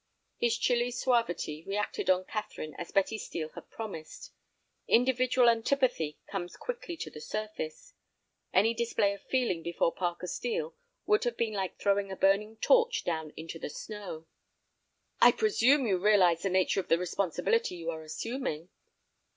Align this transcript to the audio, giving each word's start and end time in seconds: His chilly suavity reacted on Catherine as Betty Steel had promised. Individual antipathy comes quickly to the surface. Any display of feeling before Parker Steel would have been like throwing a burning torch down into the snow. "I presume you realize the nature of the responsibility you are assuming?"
His 0.39 0.57
chilly 0.57 0.89
suavity 0.89 1.63
reacted 1.63 2.09
on 2.09 2.25
Catherine 2.25 2.73
as 2.79 2.91
Betty 2.91 3.19
Steel 3.19 3.49
had 3.49 3.69
promised. 3.69 4.31
Individual 4.87 5.47
antipathy 5.47 6.17
comes 6.25 6.57
quickly 6.57 6.97
to 6.97 7.11
the 7.11 7.21
surface. 7.21 7.93
Any 8.51 8.73
display 8.73 9.13
of 9.13 9.21
feeling 9.21 9.61
before 9.61 9.93
Parker 9.93 10.25
Steel 10.25 10.75
would 11.05 11.23
have 11.25 11.37
been 11.37 11.53
like 11.53 11.77
throwing 11.77 12.11
a 12.11 12.15
burning 12.15 12.57
torch 12.57 13.03
down 13.03 13.31
into 13.37 13.59
the 13.59 13.69
snow. 13.69 14.25
"I 15.21 15.31
presume 15.31 15.85
you 15.85 15.99
realize 15.99 16.41
the 16.41 16.49
nature 16.49 16.79
of 16.79 16.87
the 16.87 16.97
responsibility 16.97 17.75
you 17.75 17.91
are 17.91 18.01
assuming?" 18.01 18.69